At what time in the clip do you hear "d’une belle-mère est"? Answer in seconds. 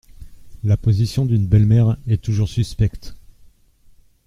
1.27-2.23